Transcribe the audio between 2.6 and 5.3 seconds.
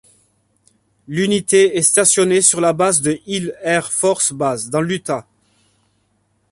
base de Hill Air Force Base, dans l'Utah.